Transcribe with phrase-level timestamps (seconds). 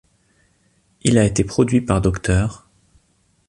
[1.03, 2.67] Il a été produit par Dr.